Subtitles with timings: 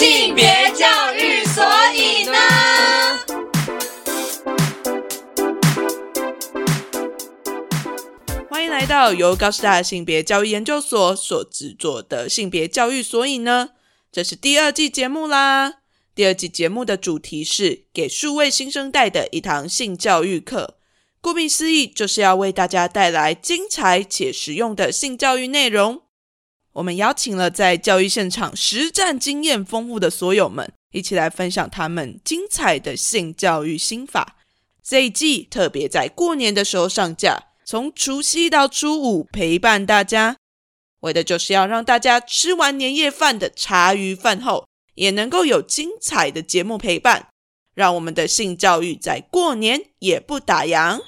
[0.00, 1.62] 性别教育，所
[1.94, 2.38] 以呢？
[8.48, 13.72] 欢迎来到由高师大性别教育研究所所制作的性别教育，所以呢，
[14.10, 15.74] 这是第二季节目啦。
[16.14, 20.78] 第二季节目的主题是给数位新生代的一堂性教育课。
[21.20, 26.00] 顾名思义，就是要为大家带来精彩且实用的性教育内容。
[26.74, 34.36] 我们邀请了在教育现场实战经验丰富的所有们，一起来分享他们精彩的性教育心法。
[34.82, 40.36] 这一季特别在过年的时候上架，从除夕到初五陪伴大家，
[41.00, 47.28] 为的就是要让大家吃完年夜饭的茶余饭后，也能够有精彩的节目陪伴，
[47.74, 51.00] 让我们的性教育在过年也不打烊。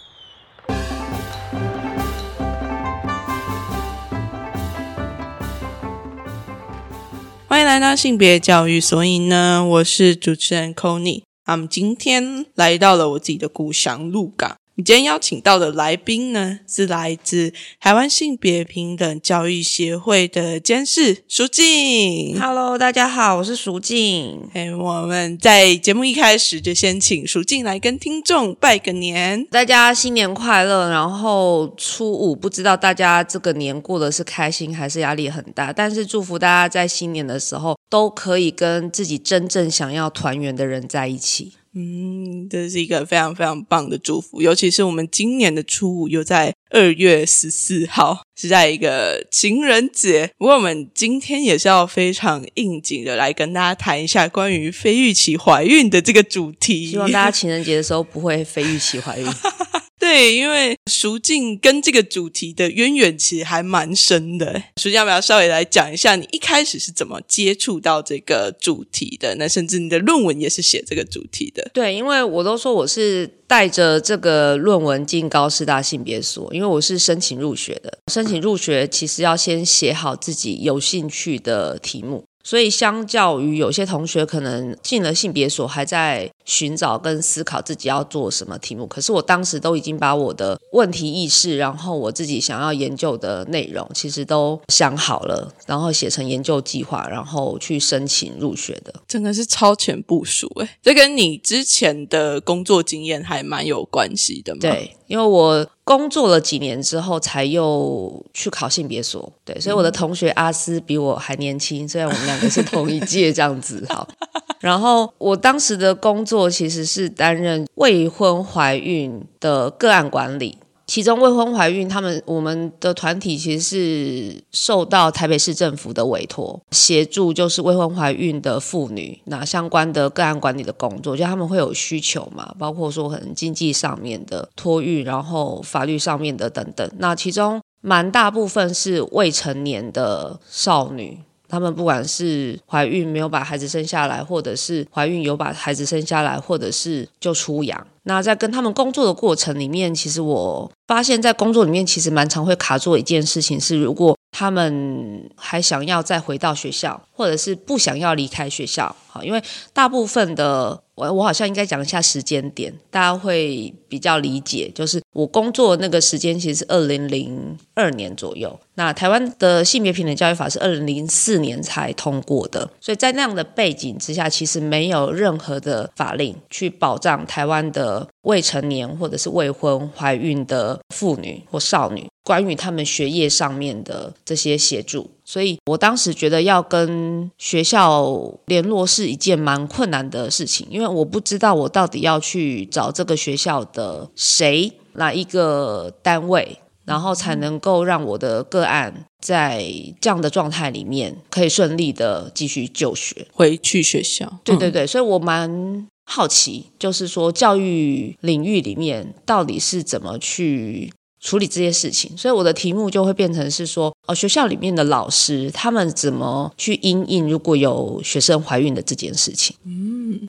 [7.52, 14.56] 欢迎来到性别教育，所以呢，我是主持人 c o n y 那么今天来到了我自己的故乡鹿港。
[14.75, 22.41] 你今天邀请到的来宾呢，是来自台湾性别平等教育协会的监事淑静。
[22.41, 24.48] Hello，大家好，我是淑静。
[24.55, 29.45] 哎，我们在节目一开始就先请淑静来跟听众拜个年。
[29.50, 30.89] 大家新年快乐！
[30.89, 41.53] 然后初五，不知道大家这个年过的是开心还是压力很大，但是祝福大家在新年的时候都可以跟自己真正想要团圆的人在一起。
[41.75, 50.31] 嗯，这是一个非常非常棒的祝福，尤其是我们今年的初五又在二月十四号，是在一个情人节。
[50.37, 56.91] 不过我们今天也是要非常应景的来跟大家谈一下关于非预期怀孕的这个主题。
[56.91, 59.27] 希望大家情人节的时候不会非预期怀孕。
[60.03, 64.61] 对，因为淑静跟这个主题的渊源其实还蛮深的。
[64.77, 69.36] 淑静要不要稍微来讲一下，你一开始是怎么接触到这个主题的？
[69.36, 71.70] 那甚至你的论文也是写这个主题的。
[71.72, 77.97] 对，因为我都说我是带着这个论文进高师大性别所，因为我是申请入学的。
[78.12, 82.25] 申请入学其实要先写好自己有兴趣的题目。
[82.44, 98.92] 所以，相较于有些同学可能进了性别所，还在寻找跟思考自己要做什么题目，可是我当时都已经把我的问题意识，然后我自己想要研究的内容，其实都想好了，然后写成研究计划，然后去申请入学的。
[99.06, 104.60] 真的是超前部署诶，这跟你之前的工作经验还蛮有关系的嘛？
[104.60, 109.32] 对，因为我工作了几年之后，才又去考性别所。
[109.44, 113.84] 对，所以我的同学阿斯比我还年轻，虽然我们两个是同一届这样子。
[113.88, 114.06] 好，
[114.60, 120.59] 然后我当时的工作其实是担任未婚怀孕的个案管理。
[120.84, 136.91] 其中未婚怀孕，他们我们的团体其实是受到台北市政府的委托，协助就是未婚怀孕的妇女那相关的个案管理的工作，就他们会有需求嘛，包括说可能经济上面的托育，然后法律上面的等等。
[136.98, 141.21] 那其中蛮大部分是未成年的少女。
[141.53, 147.87] 他们不管是怀孕没有把孩子生下来，或者是怀孕有把孩子生下来，或者是就出洋。
[148.05, 159.41] 那在跟他们工作的过程里面，其实我发现，在工作里面其实蛮常会卡住一件事情是，如果他们还想要再回到学校，或者是不想要离开学校，好，因为
[159.75, 164.72] 大部分的我我好像应该讲一下时间点，大家会比较理解。
[164.75, 182.09] 就是我工作那个时间其实是二零零二年左右，那台湾的性别平等教育法是二零零四年才通过的，所以在那样的背景之下，其实没有任何的法令去保障台湾的未成年或者是未婚怀孕的妇女或少女。
[182.25, 199.65] 关于他们学业上面的这些协助，所以我当时觉得要跟学校联络是一件蛮困难的事情，因为我不知道我到底要去找这个学校的谁哪一个单位，然后才能够让我的个案在
[200.00, 204.41] 这样的状态里面可以顺利的继续就学，回去学校。
[204.45, 205.89] 对对对，所以我蛮。
[206.04, 210.92] 好奇，就是说教育领域里面到底是怎么去
[211.22, 219.57] 处理这些事情，所以我的题目就会变成是说，哦，学校里面的老师他们怎么去因应如果有学生怀孕的这件事情。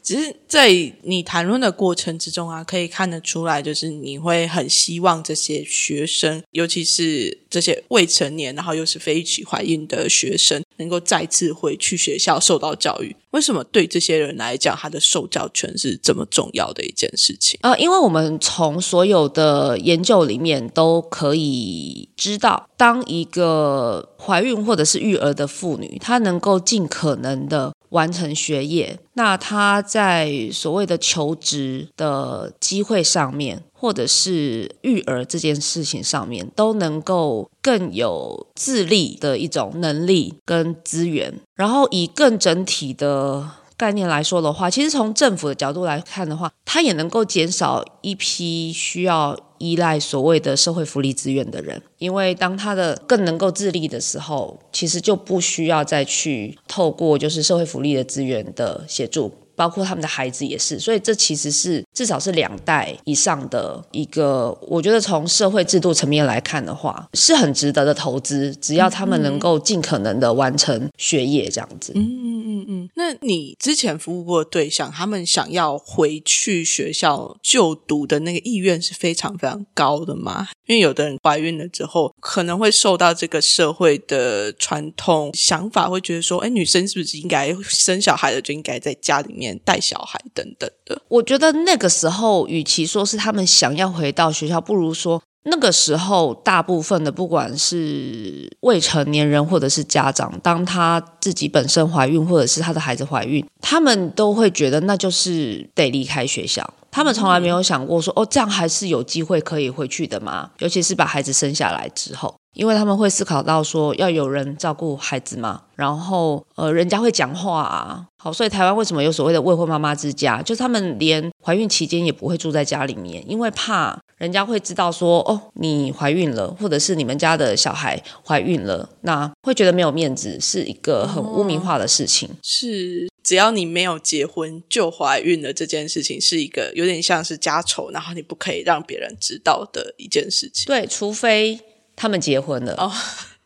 [0.03, 0.69] 只是在
[1.03, 13.15] 你谈论的过程之中啊，可以看得出来，就是你会很希望这些学生，尤其是这些未成年，然后又是非预期怀孕的学生，能够再次回去学校受到教育。
[13.31, 17.59] 为什么对这些人来讲，他的受教权是这么重要的一件事情？
[17.63, 43.62] 呃，因为我们从所有的研究里面都可以知道，当一个怀孕或者是育儿的妇女，她能够尽可能的完成学业，那他在所谓的求职的机会上面，或者是育儿这件事情上面，都能够更有自立的一种能力跟资源，然后以更整体的。
[43.83, 59.33] 概念来说的话，其实从政府的角度来看的话，它也能够减少一批需要依赖所谓的社会福利资源的人，因为当他的更能够自立的时候，其实就不需要再去透过就是社会福利的资源的协助。
[59.55, 68.55] 包括他们的孩子也是，所以这其实是至少是两代以上的一个，我觉得从社会制度层面来看的话，是很值得的投资。
[68.55, 71.91] 只要他们能够尽可能的完成学业，这样子。
[71.95, 72.89] 嗯嗯嗯。
[72.95, 80.47] 那你之前服务过的对象，他们想要回去学校就读的那个意愿是非常非常高的吗？
[80.65, 89.42] 因为有的人怀孕了之后，可能会受到这个社会的传统想法，会觉得说，哎，女生是不是应该生小孩了就应该在家里面。
[89.65, 106.73] 带小孩等等的，我觉得那个时候，与其说是他们想要回到学校，不如说那个时候，大部分的不管是未成年人或者是家长，当他自己本身怀孕，或者是他的孩子怀孕，他们都会觉得那就是得离开学校。
[106.89, 110.51] 他们从来没有想过说，哦，这样还是有机会可以回去的吗？
[110.59, 112.35] 尤其是把孩子生下来之后。
[112.53, 120.41] 因为他们会思考到说要有人照顾孩子嘛，然后呃，人家会讲话啊，好，所以台湾为什么有所谓的未婚妈妈之家？
[120.41, 132.29] 就是他们连怀孕期间也不会住在家里面，因为怕人家会知道说哦，你怀孕了，或者是你们家的小孩怀孕了，那会觉得没有面子，是一个很污名化的事情。
[132.43, 140.65] 是，只要你没有结婚就怀孕了，这件事情是一个有点像是家丑，然后你不可以让别人知道的一件事情。
[140.67, 141.59] 对，除非。
[141.95, 142.91] 他们结婚了哦，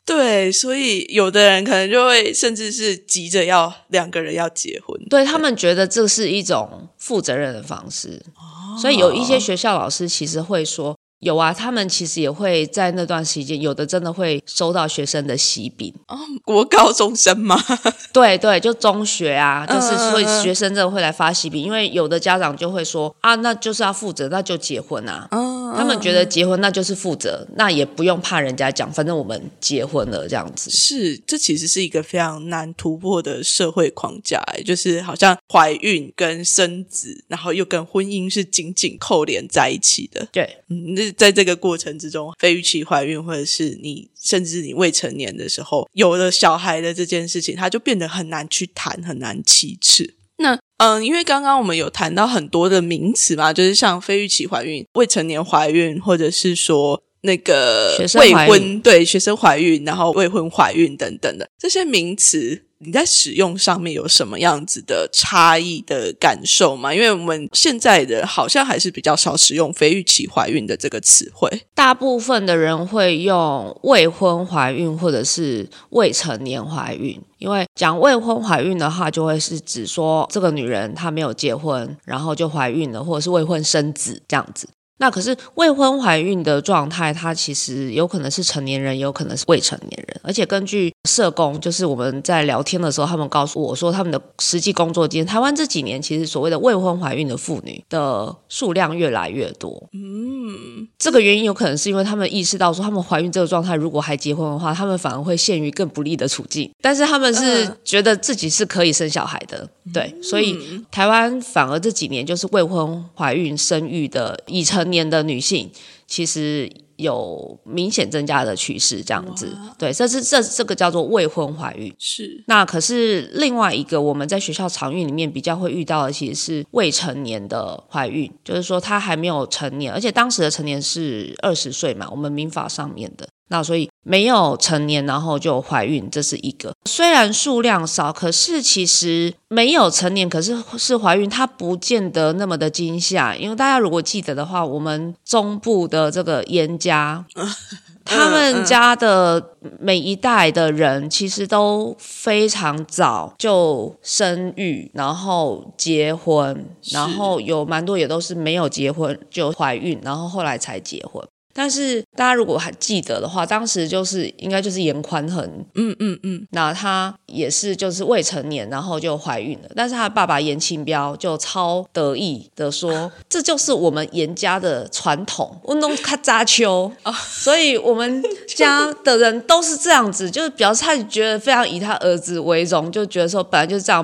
[0.06, 10.96] 对，所以有的人可能就会甚至是急着要两个人要结婚，对他们觉得这是一种负责任的方式，哦所以有一些学校老师其实会说。
[11.20, 16.16] 有啊，他们其实也会在那段时间，有的真的会收到学生的喜饼哦。
[16.46, 17.60] 国高中生吗？
[18.14, 25.28] 对对，就中学啊，就是所以学生真的会来发喜饼，因为有的家长就会说啊，那就是要负责，那就结婚啊。
[25.76, 30.70] 他们觉得结婚那就是负责，那也不用怕人家讲，反正我们结婚了这样子。
[30.70, 40.26] 是，这其实是一个非常难突破的社会框架，就是好像怀孕跟生子，然后又跟婚姻是紧紧扣连在一起的。
[40.32, 41.08] 对，嗯，那。
[41.18, 50.14] 在这个过程之中，非预期怀孕，或者是你甚至你未成年的时候有了小孩的这件事情，它就变得很难去谈，很难启齿。
[50.38, 62.67] 那嗯，因为刚刚我们有谈到很多的名词嘛，就是像非预期怀孕、未成年怀孕，或者是说那个未婚对学生怀孕，然后未婚怀孕等等的这些名词。
[62.80, 66.94] 你在使用上面有什么样子的差异的感受吗？
[66.94, 77.20] 因为我们现在的好像还是比较少使用“非预期怀孕”的这个词汇，大部分的人会用未婚怀孕或者是未成年怀孕。
[77.40, 84.68] 因为讲未婚怀孕的话，就会是指说这个女人她没有结婚，然后就怀孕了，或者是未婚生子这样子。
[84.98, 90.22] 那可是未婚怀孕的状态，它其实有可能是成年人，也有可能是未成年人。
[90.24, 99.88] 而且根据社工，就是我们在聊天的时候，他们告诉我说，他们的实际工作经验，台湾这几年其实所谓的未婚怀孕的妇女的数量越来越多。
[99.94, 106.70] 嗯，这个原因有可能是因为他们意识到说，他们怀孕这个状态，如果还结婚的话，他们反而会陷于更不利的处境。
[106.82, 110.58] 但是他们是觉得自己是可以生小孩的，对，所以
[110.92, 114.98] 台湾反而这几年就是未婚怀孕生育的已成。
[114.98, 115.70] 年的女性
[116.08, 122.44] 其实有明显增加的趋势，这样子，对，这是这这个叫做未婚怀孕，是。
[122.48, 133.30] 那可是另外一个我们在学校常孕里面比较会遇到的，其实是未成年的怀孕，就是说她还没有成年，而且当时的成年是二十岁嘛，我们民法上面的。
[133.50, 136.74] 那所以没有成年，然后就怀孕，这是一个。
[136.86, 143.36] 虽然数量少，可是其实没有成年，可是是怀孕，它不见得那么的惊吓。
[143.36, 147.26] 因为大家如果记得的话，我们中部的这个严家，
[148.04, 161.26] 他们家的每一代的人其实都非常早就生育，然后结婚，然后有蛮多也都是没有结婚就怀孕，然后后来才结婚。
[161.60, 176.92] 但是大家如果还记得的话，当时就是应该就是严宽恒，嗯嗯嗯，那他也是就是未成年，然后就怀孕了，但是他爸爸严庆标就超得意的说，这就是我们严家的传统，运动卡扎丘，
[177.28, 184.04] 所以我们家的人都是这样子， 就是表示他觉得非常以他儿子为荣，就觉得说本来就是这样，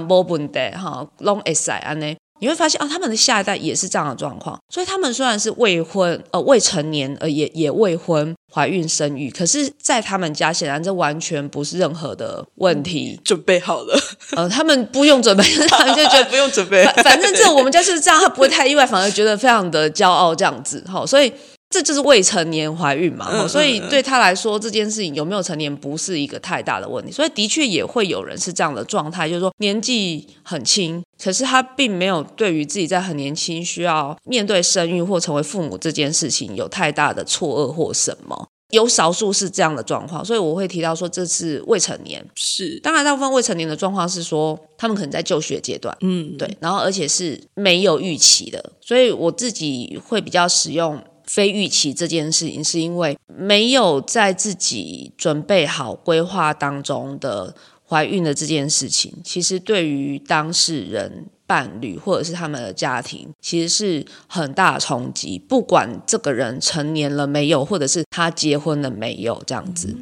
[0.73, 2.15] 哈，long as I 安呢。
[2.43, 13.97] 你会发现啊，他们的下一代也是这样的状况，所以他们虽然是未婚呃未成年呃也也未婚怀孕生育，可是，在他们家显然这完全不是任何的问题，准备好了，
[14.35, 21.31] 呃，他们不用准备， 他们就觉得不用准备，反反正这我们家是这样，他不会太意外，反而觉得非常的骄傲这样子，哈，所以。
[21.73, 27.11] 这就是未成年怀孕嘛，所以对他来说，这件事情有没有成年不是一个太大的问题。
[27.11, 38.47] 所以的确也会有人是这样的状态，就是说年纪很轻，可是他并没有对于自己在很年轻需要面对生育或成为父母这件事情有太大的错愕或什么。
[38.69, 42.23] 有少数是这样的状况，所以我会提到说这是未成年。
[42.35, 51.03] 是，当然大部分未成年的状况是说他们可能在就学阶段，嗯，对，然后而且是没有预期的，所以我自己会比较使用。
[51.33, 57.55] 非预期这件事情，是因为没有在自己准备好规划当中的
[57.89, 61.25] 怀孕的这件事情，其实对于当事人。
[61.45, 65.37] 伴侣或者是他们的家庭，其实是很大的冲击。
[65.37, 69.93] 不管这个人成年了没有，或者是他结婚了没有，这样子，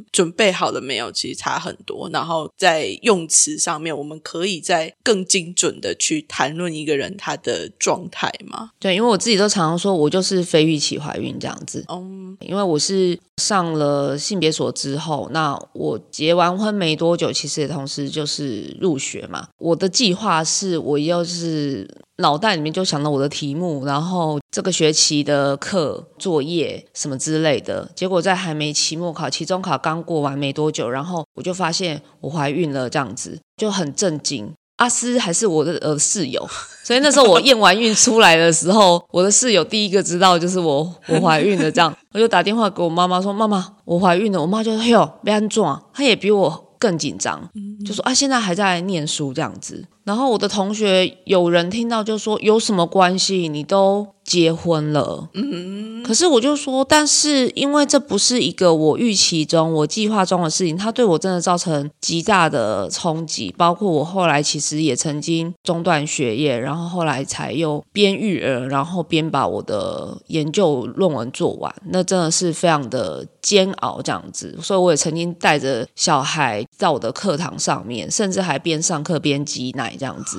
[0.00, 2.10] 嗯，准备好了没有，其实差很多。
[2.12, 8.70] 然后在用词上面，我们可以在更精准的去谈论一个人他的状态吗？
[8.80, 11.84] 对，因为我自己都常常说，我就是非预期怀孕这样子。
[11.88, 19.46] 嗯，因为我是上了性别所之后，那我结完婚没多久，其实也同时就是入学嘛。
[19.58, 20.80] 我的计划是。
[20.80, 21.86] 我又是
[22.20, 34.52] 脑袋里面就想到我的题目，然后这个学期的课作业什么之类的，结果在还没期末考、期中考刚过完没多久，然后我就发现我怀孕了，这样子就很震惊。
[34.76, 36.48] 阿斯还是我的呃室友，
[36.82, 47.50] 所以那时候我验完孕出来的时候，我的室友第一个知道就是我我怀孕了，这样我就打电话给我妈妈说：“妈妈，我怀孕了。”我妈就说：“哟，别安装。”她也比我更紧张，
[47.84, 53.48] 就说：“啊，现在还在念书这样子。”然后我的同学有人听到就说有什么关系？
[53.48, 63.54] 你都结婚了，嗯，可是我就说，但是因为这不是一个我预期中、我计划中的事情，它对我真的造成极大的冲击。
[63.56, 74.58] 包括我后来其实也曾经中断学业，然后后来才又边育儿，然后边把我的研究论文做完，那真的是非常的煎熬这样子。
[74.62, 79.90] 所以我也曾经带着小孩在我的课堂上面，甚至还边上课边挤奶。
[80.00, 80.38] 这样子，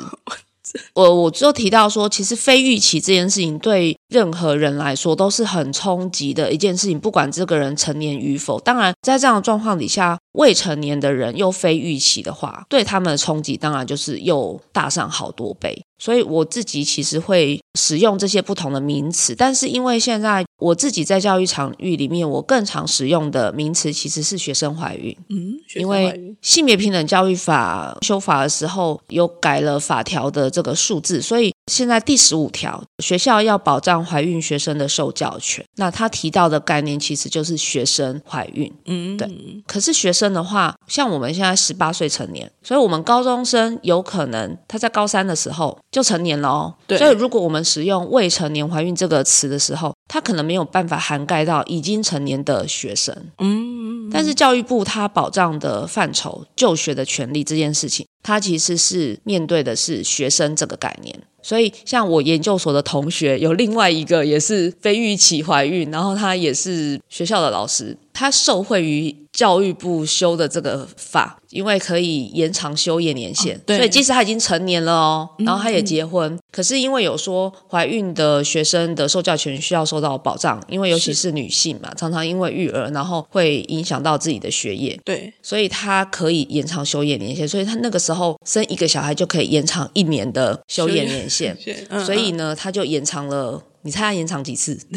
[0.96, 8.60] 我我就提到说，其实非预期这件事情对任何人来说都是很冲击的一件事情，不管这个人成年与否。
[8.60, 15.82] 当然，在这样的状况底下，未成年的人又非预期的话，对他们的冲击当然就是又大上好多倍。
[16.00, 25.18] 所以我自己其实会使用这些不同的名词，但是因为现在我自己在教育场域里面，我更常使用的名词其实是学生怀孕。
[25.30, 35.66] 嗯，因为性别平等教育法修法的时候有改了法条的这个数字，所以现在第十五条，学校要保障怀孕学生的受教权。
[35.78, 38.72] 那他提到的概念其实就是学生怀孕。
[38.86, 39.28] 嗯，对。
[39.66, 45.78] 可是学生的话，像我们现在十八岁成年，所以我们高中生有可能他在高三的时候。
[45.92, 53.16] 就成年了哦，所以如果我们使用“未成年怀孕”这个词的时候，它可能没有办法涵盖到已经成年的学生。
[53.38, 61.20] 嗯，但是教育部它保障的范畴，就学的权利这件事情，它其实是面对的是学生这个概念。
[61.44, 71.40] 所以，像我研究所的同学，有另外一个也是非预期怀孕，然后他也是学校的老师，他受惠于教育部修的这个法。
[71.52, 88.11] 因为可以延长休业年限，所以即使他已经成年了哦，然后他也结婚，可是因为有说怀孕的学生的受教权需要受到保障，因为尤其是女性嘛，常常因为育儿，然后会影响到自己的学业，对，所以他可以延长休业年限，所以他那个时候
[88.46, 91.58] 生一个小孩就可以延长一年的休业年限，
[92.06, 94.78] 所以呢，他就延长了，你猜他延长几次？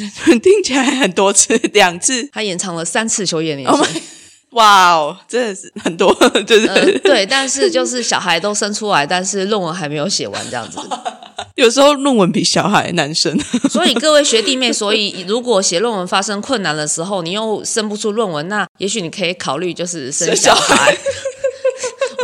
[0.43, 4.03] 听起来很多次，两次，他延长了三次休业年限。
[4.51, 6.15] 哇哦，真的是很多，
[6.47, 10.79] 就是对，但是就是小孩都生出来，但是论文还没有写完这样子。
[11.57, 13.37] 有时候论文比小孩难生，
[13.69, 20.97] 所以各位学弟妹，所以如果写论文发生困难的时候，你又生不出论文，那也许你可以考虑就是生小孩。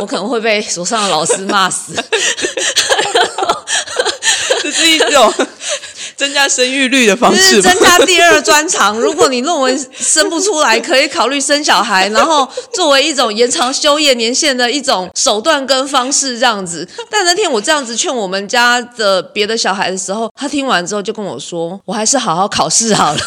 [0.01, 1.93] 我可能会被所上的老师骂死。
[4.61, 5.33] 这是一种。
[6.17, 8.95] 增加生育率的方就是式增加第二专长。
[8.99, 16.87] 如果你论文生不出来，可以考虑生小孩，然后作为一种延长休业年限的一种手段跟方式，这样子。
[17.09, 23.19] 但那天我这样子劝我们家的别的小孩的时候，他听完之后就跟我说：“我还是好好考试好了。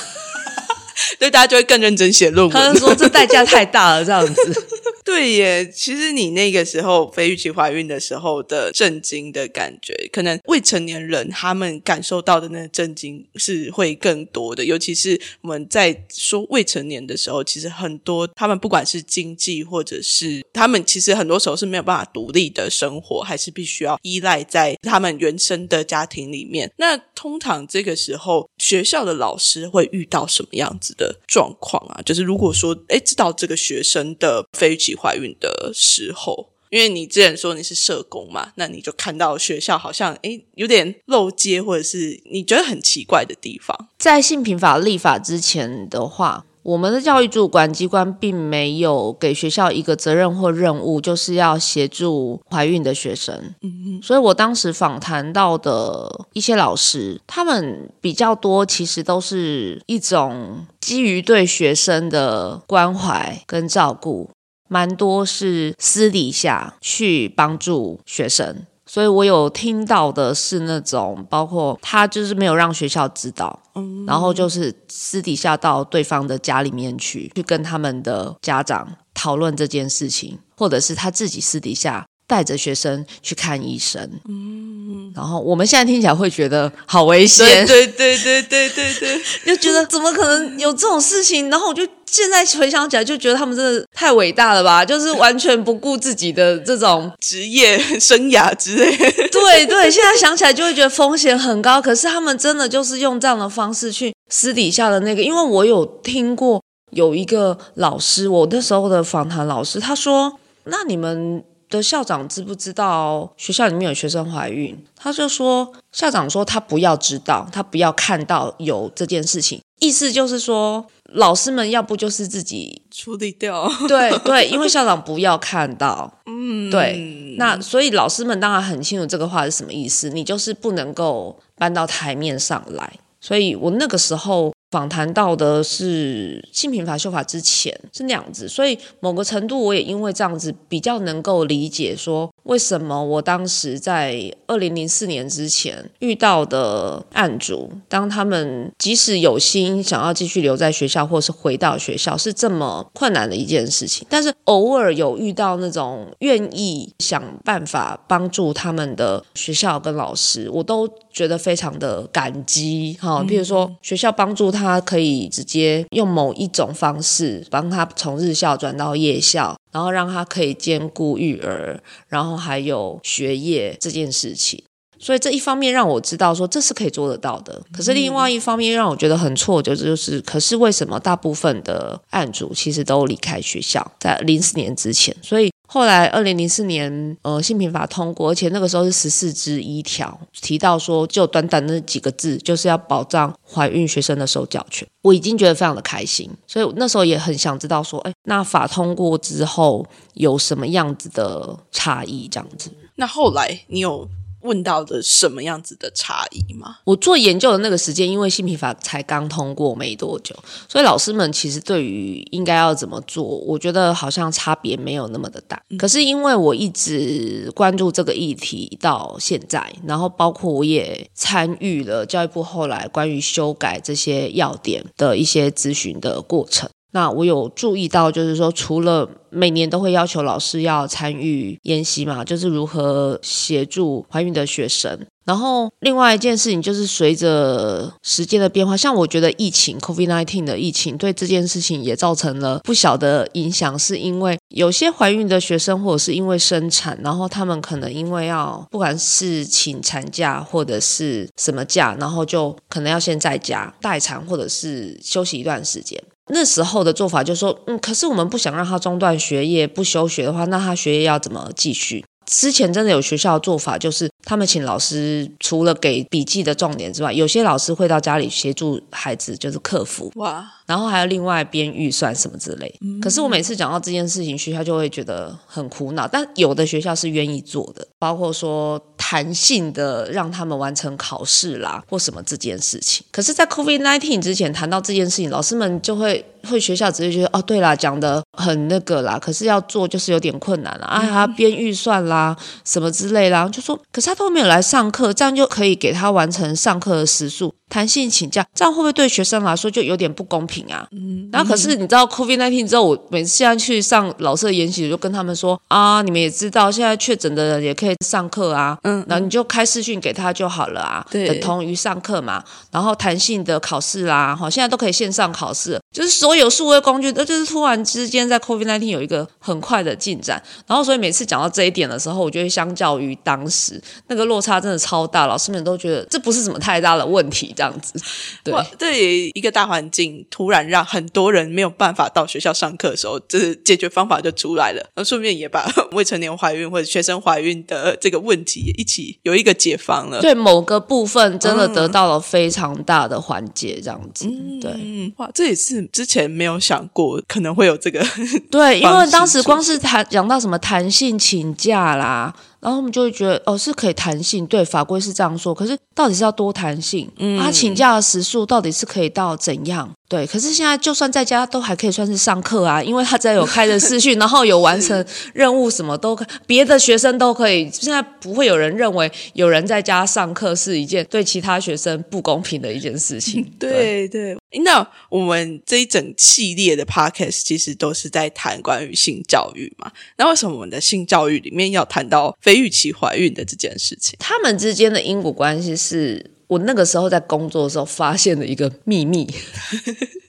[1.19, 2.79] 对大家就会更认真写论”文他就。
[2.79, 4.67] 说这代价太大了，这样子。
[5.05, 14.65] 对耶，其实你那个时候非预期怀孕的时候的震惊的感觉，可能未成年人他们感受到的那个震惊是会更多的。
[14.65, 26.73] 尤其是我们在说未成年的时候，其实很多他们不管是经济或者是他们其实很多时候是没有办法独立的生活，还是必须要依赖在他们原生的家庭里面。
[26.79, 32.01] 那通常这个时候，学校的老师会遇到什么样子的状况啊？
[32.01, 43.89] 就是如果说，哎，知道这个学生的非预期怀孕的时候，因为你之前说你是社工嘛，那你就看到学校好像哎有点漏接，或者是你觉得很奇怪的地方。
[43.99, 53.55] 在性平法立法之前的话，我们的教育主管机关并没有给学校一个责任或任务，就是要协助怀孕的学生。
[53.61, 64.31] 嗯所以我当时访谈到的一些老师，他们比较多，其实都是一种基于对学生的关怀跟照顾，
[64.69, 68.65] 蛮多是私底下去帮助学生。
[68.95, 73.61] 所以我有听到的是那种，包括他就是没有让学校知道，
[74.07, 84.09] 然后就是私底下到对方的家里面去，去跟他们的家长讨论这件事情，或者是他自己私底下带着学生去看医生。
[84.29, 91.51] 嗯，然后我们现在听起来会觉得好危险，对对对对对对， 就觉得怎么可能有这种事情？
[91.51, 91.85] 然后我就
[92.15, 99.11] 现在回想起来，就觉得他们真的太伟大了吧， 就是完全不顾自己的这种职业生涯之类的。
[99.33, 132.95] 对对，现在想起来就会觉得风险很高，可是他们真的就是用这样的方式去私底下的那个，因为我有听过有一个老师，我那时候的访谈老师，他说：“那你们的校长知不知道学校里面有学生怀孕？”他就说，校长说他不要知道，他不要看到有这件事情，意思就是说，老师们要不就是自己处理掉，对对，因为校长不要看到， 嗯，对，那所以老师们当然很清楚这个话是什么意思，你就是不能够搬到台面上来。
[133.21, 163.23] 所以我那个时候访谈到的是性平法修法之前是那样子，所以某个程度我也因为这样子比较能够理解说为什么我当时在二零零四年之前遇到的案主，当他们即使有心想要继续留在学校或是回到学校是这么困难的一件事情，但是偶尔有遇到那种愿意想办法帮助他们的学校跟老师，我都觉得非常的感激哈。
[163.29, 174.63] 譬如说学校帮助他他可以直接用某一种方式帮他从日校转到夜校，然后让他可以兼顾育儿，然后还有学业这件事情。
[174.99, 202.29] 所以这一方面让我知道说这是可以做得到的，可是另外一方面让我觉得很挫折，就是可是为什么大部分的案主其实都离开学校，在零四年之前，所以后来二零零四年呃性平法通过，而且那个时候是十四之一条提到说，就短短那几个字，就是要保障怀孕学生的受教权，我已经觉得非常的开心，所以那时候也很想知道说，哎，那法通过之后有什么样子的差异？
[202.29, 202.71] 这样子。
[202.95, 204.09] 那后来你有
[204.45, 206.77] 问到的什么样子的差异吗？
[206.85, 210.35] 我做研究的那个时间，因为性平法才刚通过没多久，
[210.69, 215.61] 所以老师们其实对于应该要怎么做，我觉得好像差别没有那么的大。
[215.79, 226.69] 可是因为我一直关注这个议题到现在，然后包括我也参与了教育部后来关于修改这些要点的一些咨询的过程。
[226.95, 234.97] 那我有注意到，就是说，除了每年都会要求老师要参与研习嘛，就是如何协助怀孕的学生。
[235.25, 256.01] 然后另外一件事情就是，随着时间的变化，像我觉得疫情 （COVID-19） 的疫情对这件事情也造成了不小的影响，是因为有些怀孕的学生或者是因为生产，然后他们可能因为要不管是请产假或者是什么假，然后就可能要先在家待产或者是休息一段时间。
[256.29, 262.05] 那时候的做法就是说，嗯，可是我们不想让他中断学业，不休学的话，那他学业要怎么继续？
[262.27, 270.11] 之前真的有学校做法，就是他们请老师除了给笔记的重点之外，有些老师会到家里协助孩子，就是克服。
[270.15, 272.75] 哇，然后还有另外编预算什么之类。
[273.03, 276.09] 可是我每次讲到这件事情，学校就会觉得很苦恼。
[276.09, 283.05] 但有的学校是愿意做的，包括说弹性的让他们完成考试啦，或什么这件事情。
[283.11, 297.55] 可是，在 COVID nineteen 之前谈到这件事情，老师们就会会学校直接觉得哦，对啦，讲的很那个啦，可是要做就是有点困难了啊，还要编预算啦，什么之类啦，就说可是他都没有来上课，这样就可以给他完成上课的时数。
[297.71, 300.87] 弹性请假，这样会不会对学生来说就有点不公平啊？
[300.93, 312.43] 嗯，然后可是你知道 COVID nineteen 之后，我每次现在去上老师的研习，我就跟他们说啊，你们也知道，现在确诊的人也可以上课啊，嗯，然后你就开视讯给他就好了啊，等同于上课嘛。
[312.71, 320.43] 然后弹性的考试啦，哈，现在都可以线上考试，就是所有数位工具，那就是突然之间在 COVID nineteen 有一个很快的进展。
[320.67, 327.95] 然后所以每次讲到这一点的时候，我觉得相较于当时那个落差真的超大，老师们都觉得这不是什么太大的问题，这样子。
[328.43, 334.91] 对，哇，这一个大环境突然让很多人没有办法到学校上课的时候，这解决方法就出来了。
[334.97, 340.21] 那顺便也把 未成年怀孕或者学生怀孕的这个问题一起有一个解放了。
[340.21, 344.27] 对某个部分真的得到了非常大的缓解，这样子。
[344.61, 348.05] 对嗯，哇，这也是之前没有想过可能会有这个。
[348.51, 352.35] 对，因为当时光是谈讲到什么弹性请假啦。
[352.61, 355.55] 然后我们就会觉得，哦，是可以弹性，对，法规是这样说。
[355.55, 357.07] 可是到底是要多弹性？
[357.19, 359.87] 嗯，他请假的时数到底是可以到怎样？
[360.09, 367.71] 对，可是现在就算在家都还可以算是上课啊，因为他只要有开着视讯，然后有完成任务，什么都可，别的学生都可以。
[367.71, 373.45] 现在不会有人认为有人在家上课是一件对其他学生不公平的一件事情。
[373.59, 379.91] 对对，诶那我们这一整系列的 podcast 其实都是在谈关于性教育嘛。
[380.17, 384.17] 那为什么我们的性教育里面要谈到非预期怀孕的这件事情？
[384.19, 389.29] 他们之间的因果关系是我那个时候在工作的时候发现的一个秘密。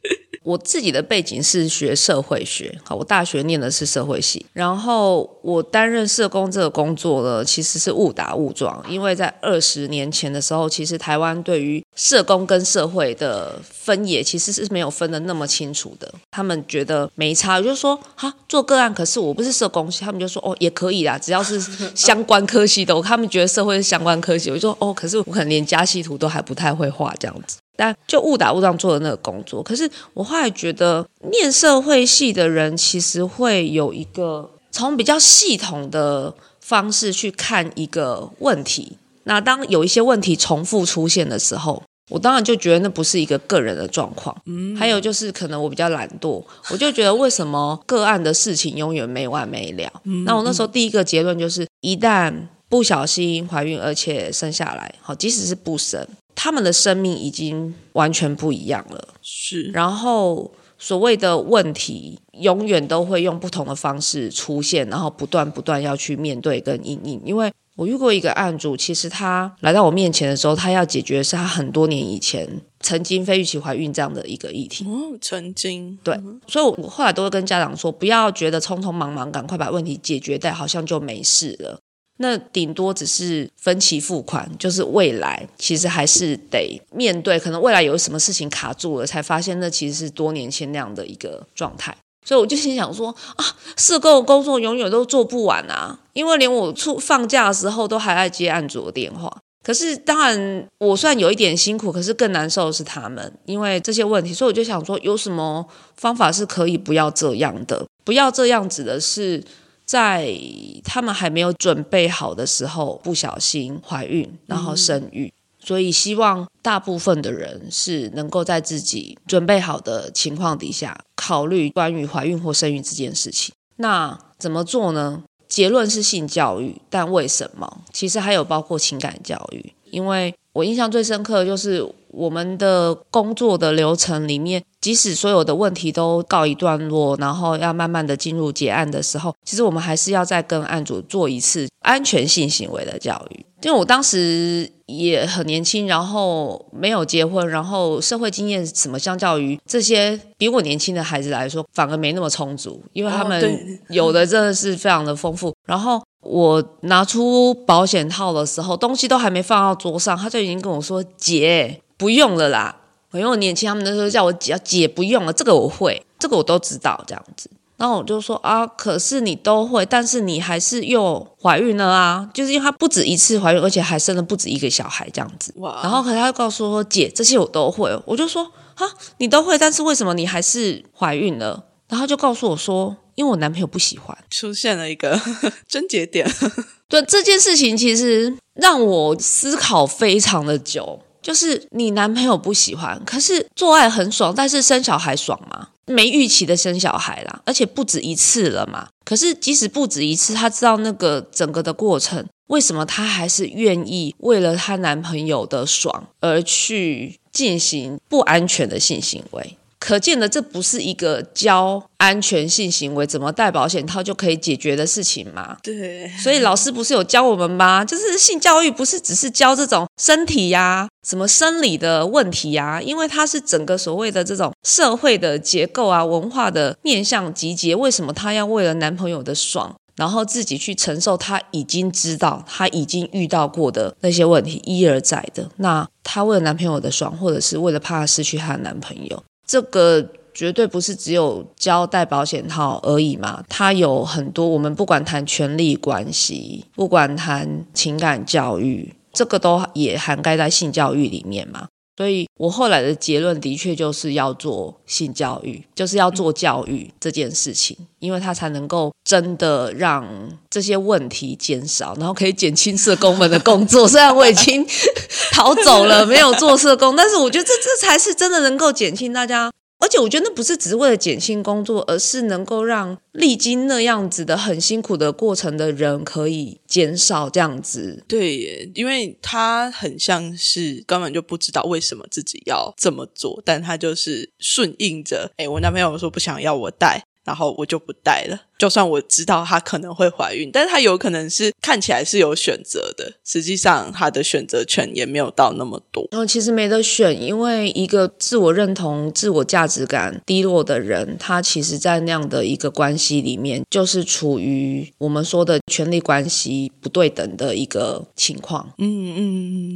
[0.46, 21.60] 我自己的背景是学社会学，好，我大学念的是社会系，然后我担任社工这个工作呢，其实是误打误撞，因为在二十年前的时候，其实台湾对于社工跟社会的分野其实是没有分的那么清楚的，他们觉得没差，就是说哈做个案，可是我不是社工系，他们就说哦也可以啦，只要是
[21.96, 27.58] 相关科系的，他们觉得社会是相关科系，我就说哦，可是我可能连加系图都还不太会画这样子。
[27.76, 38.98] 但就误打误撞做的那个工作，可是我后来觉得，念社会系的人其实会有一个从比较系统的方式去看一个问题。
[39.24, 44.36] 那当有一些问题重复出现的时候，我当然就觉得那不是一个个人的状况。
[44.46, 49.92] 嗯，还有就是可能我比较懒惰，我就觉得为什么个案的事情永远没完没了？
[50.26, 52.32] 那我那时候第一个结论就是，一旦
[52.70, 59.08] 不小心怀孕，而且生下来，好，即使是不生，他们的生命已经完全不一样了。
[59.22, 67.22] 是，然后所谓的问题，永远都会用不同的方式出现，然后不断不断要去面对跟应应。
[67.26, 72.48] 因为我遇过一个案主，其实他来到我面前的时候，他要解决的是他很多年以前
[72.80, 74.86] 曾经非预期怀孕这样的一个议题。
[74.86, 76.18] 哦，曾经对，
[76.48, 81.80] 所以我后来都会跟家长说，不要觉得匆匆忙忙，赶快把问题解决掉，好像就没事了。
[82.18, 91.96] 那顶多只是分期付款，就是未来其实还是得面对，可能未来有什么事情卡住了，才发现那其实是多年前那样的一个状态。
[92.26, 99.38] 所以我就心想说啊，社工工作永远都做不完啊，因为连我出放假的时候都还在接案主的电话。
[99.62, 107.86] 可是当然，我虽然有一点辛苦，可是更难受的是他们，因为这些问题，所以我就想说，有什么方法是可以不要这样的？
[108.06, 109.44] 不要这样子的是。
[109.86, 110.36] 在
[110.84, 123.54] 他们还没有准备好的时候，不小心怀孕，然后生育，所以希望大部分的人是能够在自己准备好的情况底下，考虑关于怀孕或生育这件事情。
[123.78, 125.24] 那怎么做呢？
[125.48, 127.82] 结论是性教育，但为什么？
[127.94, 143.44] 其实还有包括情感教育，因为我印象最深刻的就是我们的工作的流程里面，即使所有的问题都告一段落，然后要慢慢的进入结案的时候，其实我们还是要再跟案主做一次安全性行为的教育。
[143.64, 153.44] 因为我当时也很年轻，然后没有结婚，然后社会经验什么，相较于这些比我年轻的孩子来说，反而没那么充足，因为他们
[153.90, 155.52] 有的真的是非常的丰富。
[155.66, 162.82] 然后我拿出保险套的时候，东西都还没放到桌上，他就已经跟我说：“姐，不用了啦。”
[163.18, 167.50] 因为我年轻，他们那时候叫我姐，姐不用了，这个我会，这个我都知道，这样子。
[167.78, 175.54] 然后我就说啊，可是你都会，但是你还是又怀孕了啊，就是因为她不止一次怀孕，而且还生了不止一个小孩这样子。
[175.58, 181.66] 哇然后可是他就告诉我说，姐，这些我都会，我就说啊，你都会，但是为什么你还是怀孕了？
[181.90, 184.18] 然后就告诉我说，因为我男朋友不喜欢。
[184.30, 185.20] 出现了一个
[185.68, 186.26] 症结点。
[186.88, 191.02] 对这件事情，其实让我思考非常的久。
[191.26, 195.70] 就是你男朋友不喜欢，可是做爱很爽，但是生小孩爽吗？
[195.88, 198.90] 没预期的生小孩啦，而且不止一次了嘛。
[199.04, 209.58] 可是即使不止一次，她知道那个整个的过程，为什么她还是愿意为了她男朋友的爽而去进行不安全的性行为？
[209.86, 215.58] 可见的，这不是一个教安全性行为怎么戴保险套就可以解决的事情嘛？
[215.62, 217.86] 对，所以老师不是有教我们吗？
[217.86, 227.76] 就是性教育不是只是教这种身体呀、什么生理的问题呀，因为它是整个所谓的这种社会的结构啊、文化的面向集结。
[227.76, 235.52] 为什么她要为了男朋友的爽，然后自己去承受她已经知道、她已经遇到过的那些问题，一而再的？
[235.58, 239.24] 那她为了男朋友的爽，或者是为了怕失去她的男朋友？
[239.46, 244.48] 这个绝对不是只有交代保险套而已嘛，它有很多。
[244.48, 251.68] 我们不管谈权力关系，不管谈情感教育，这个都也涵盖在性教育里面嘛。
[251.98, 260.06] 所以我后来的结论的确就是要做性教育，就是要做教育这件事情，因为它才能够真的让
[260.50, 263.88] 这些问题减少，然后可以减轻社工们的工作。
[263.90, 264.66] 虽然我已经
[265.32, 269.52] 逃走了，没有做社工，但是我觉得这这才是真的能够减轻大家。
[269.80, 278.04] 而且我觉得那不是只是为了减轻工作，而是能够让历经那样子的很辛苦的过程的人可以减少这样子。
[278.08, 285.32] 对耶，因为他很像是根本就不知道为什么自己要这么做，但他就是顺应着。
[285.38, 287.04] 哎，我男朋友说不想要我带。
[287.26, 288.40] 然后我就不带了。
[288.58, 296.08] 就算我知道她可能会怀孕，但是她有可能是看起来是有选择的，实际上她的选择权也没有到那么多。
[296.12, 308.74] 然后，其实没得选，因为一个自我认同、自我价值感低落的人，他其实在那样的一个关系里面，就是处于我们说的权力关系不对等的一个情况。
[308.78, 309.20] 嗯嗯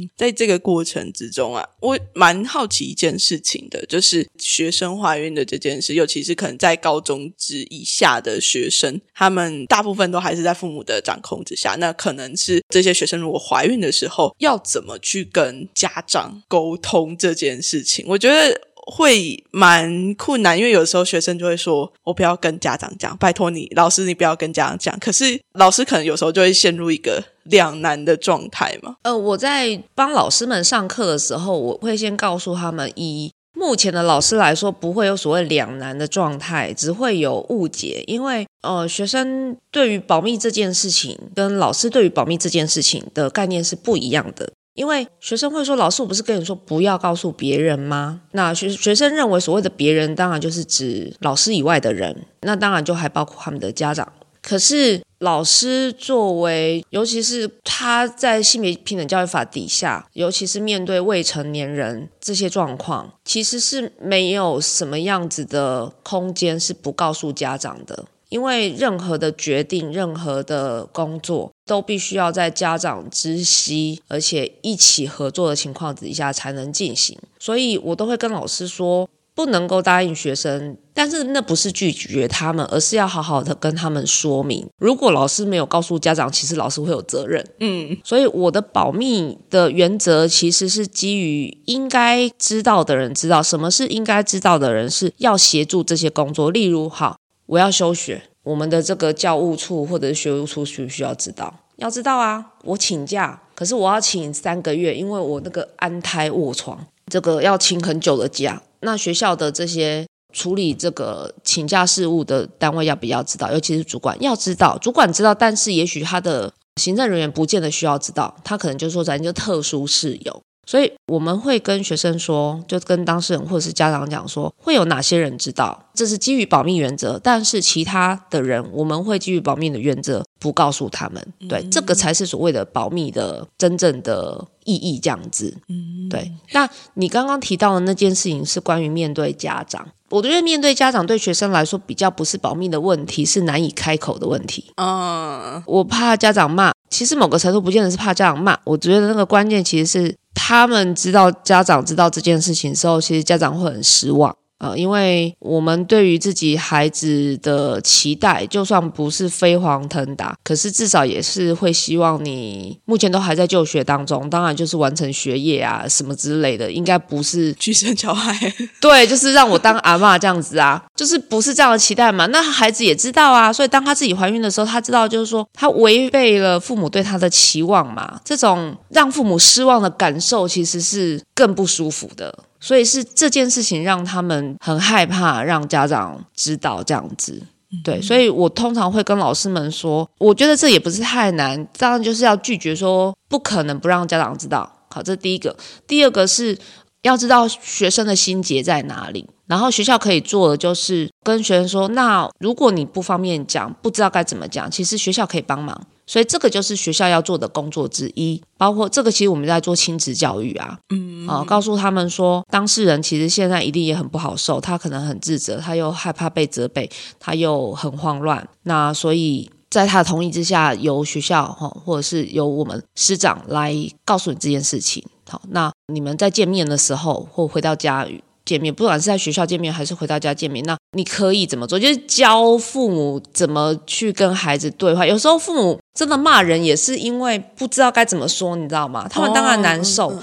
[0.04, 7.30] 嗯，在这个过程之中啊，我蛮好奇一件事情的，就是学生怀孕的这件事，尤其是可能在高中。
[7.40, 11.74] 之以下的学生，他们大部分都还是在父母的掌控之下。
[11.80, 18.04] 那可能是这些学生如果怀孕的时候，要怎么去跟家长沟通这件事情？
[18.06, 18.60] 我觉得
[18.92, 28.96] 会蛮困难，因为有时候学生就会说：“我不要跟家长讲，拜托你，老师你不要跟家长讲。”可是老师可能有时候就会陷入一个两难的状态嘛。
[29.02, 33.32] 呃，我在帮老师们上课的时候，我会先告诉他们一。
[33.60, 38.02] 目前的老师来说，不会有所谓两难的状态，只会有误解。
[38.06, 44.50] 因为呃，学生对于保密这件事情，跟老师对于保密这件事情的概念是不一样的。
[44.74, 54.10] 因为学生会说：“老师，我不是跟你说不要告诉别人吗？”那学学生认为所谓的别人，当然就是指老师以外的人，那当然就还包括他们的家长。
[54.40, 55.02] 可是。
[55.20, 79.06] 老师作为，尤其是他在性别平等教育法底下，尤其是面对未成年人这些状况，其实是没有什么样子的空间是不告诉家长的，因为任何的决定、任何的工作，都必须要在家长知悉，而且一起合作的情况底下才能进行，所以我都会跟老师说。
[79.40, 84.68] 不能够答应学生，但是那不是拒绝他们，而是要好好的跟他们说明。
[84.76, 87.42] 如果老师没有告诉家长，其实老师会有责任。
[87.60, 96.50] 嗯，所以我的保密的原则其实是基于应该知道的人知道什么是应该知道的人是要协助这些工作。
[96.50, 101.54] 例如，好，我要休学，我们的这个教务处或者是学务处需不需要知道？
[101.76, 108.60] 要知道啊，我请假，可是我要请三个月，因为我那个安胎卧床，这个要请很久的假。
[108.80, 113.50] 那学校的这些处理这个请假事务的单位要不要知道？
[113.52, 120.42] 尤其是主管要知道，主管知道，但是也许他的行政人员不见得需要知道，他可能就说咱就特殊事由。
[120.70, 131.20] 所以我们会跟学生说，就跟当事人或者是家长讲说，会有哪些人知道，这是基于保密原则，但是其他的人我们会基于保密的原则不告诉他们。
[131.48, 135.56] 对，这个才是所谓的保密的真正的意义，这样子。
[135.68, 136.30] 嗯，对。
[136.52, 144.70] 那你刚刚提到的那件事情是关于面对家长，我觉得面对家长对学生来说比较不是保密的问题，是难以开口的问题。
[144.76, 150.14] 嗯，我怕家长骂，其实某个程度不见得是怕家长骂，我觉得那个关键其实是。
[150.32, 154.34] 他们知道家长知道这件事情之后，其实家长会很失望。
[154.60, 168.38] 呃，因为我们对于自己孩子的期待，就算不是飞黄腾达，可是至少也是会希望你目前都还在就学当中，当然就是完成学业啊什么之类的，应该不是 去生小孩。
[168.80, 172.26] 对，就是让我当阿妈这样子啊，就是不是这样的期待嘛？
[172.26, 182.38] 那孩子也知道啊，所以当他自己怀孕的时候，他知道就是说他违背了父母对他的期望嘛，这种让父母失望的感受其实是更不舒服的。
[182.60, 187.42] 所以是这件事情让他们很害怕，让家长知道这样子。
[187.82, 194.70] 对，所以我通常会跟老师们说，我觉得这也不是太难，当然就是要拒绝说不可能不让家长知道。
[194.90, 195.56] 好，这是第一个。
[195.86, 196.58] 第二个是
[197.02, 205.80] 要知道学生的心结在哪里，然后学校可以做的就是跟学生说，那如果你不方便讲，不知道该怎么讲，其实学校可以帮忙。
[206.10, 218.48] 所以这个就是学校要做的工作之一，包括这个其实我们在做亲子教育啊，嗯啊，告诉他们说，当事人其实现在一定也很不好受，他可能很自责，他又害怕被责备，他又很慌乱。
[218.64, 223.72] 那所以在他的同意之下，由学校哈，或者是由我们师长来
[224.04, 225.04] 告诉你这件事情。
[225.28, 228.04] 好，那你们在见面的时候或回到家。
[228.44, 231.78] 见面，不管是在学校见面还是回到家见面，那你可以怎么做？
[231.78, 235.06] 就是教父母怎么去跟孩子对话。
[235.06, 239.06] 有时候父母真的骂人，也是因为不知道该怎么说，你知道吗？
[239.08, 240.18] 他们当然难受，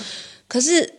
[0.48, 0.94] 可是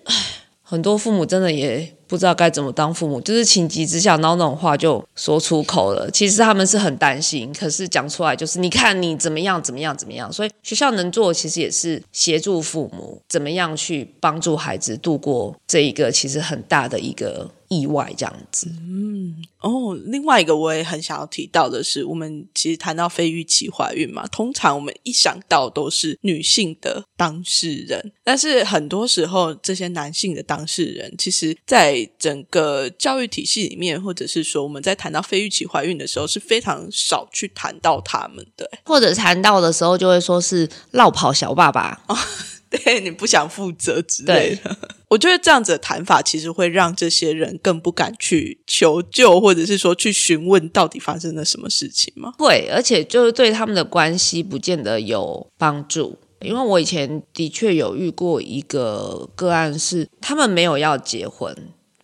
[0.69, 1.95] 很多父母真的也。
[2.09, 6.11] 不知道该怎么当父母，就是情急之下，然后那种话就说出口了。
[6.11, 10.33] 其实他们是很担心，可是讲出来就是你看你怎么样怎么样怎么样。
[10.33, 17.51] 所以学校能做，其实也是协助父母怎么样去帮助孩子度过这一个其实很大的一个。
[17.69, 42.03] 意外这样子，嗯，哦，另外一个我也很想要提到的是，我们其实谈到非预期怀孕嘛，通常我们一想到都是女性的当事人，但是很多时候这些男性的当事人，其实在整个教育体系里面，或者是说我们在谈到非预期怀孕的时候，是非常少去谈到他们的，或者谈到的时候就会说是绕跑小爸爸。
[42.71, 44.77] 对你不想负责之类的，
[45.09, 52.35] 我觉得这样子的谈法其实会让这些人更不敢去求救，或者是说去询问到底发生了什么事情吗？
[52.39, 56.19] 对，而且就是对他们的关系不见得有帮助。
[56.41, 61.57] 因为我以前的确有遇过一个个案，是他们没有要结婚。